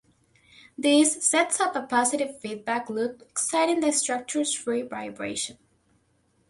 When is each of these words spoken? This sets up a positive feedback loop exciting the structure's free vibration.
This 0.79 1.23
sets 1.23 1.59
up 1.59 1.75
a 1.75 1.83
positive 1.83 2.39
feedback 2.39 2.89
loop 2.89 3.21
exciting 3.21 3.81
the 3.81 3.91
structure's 3.91 4.51
free 4.51 4.81
vibration. 4.81 5.59